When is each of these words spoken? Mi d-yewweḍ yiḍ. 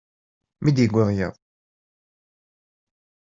Mi 0.61 0.71
d-yewweḍ 0.75 1.09
yiḍ. 1.17 1.33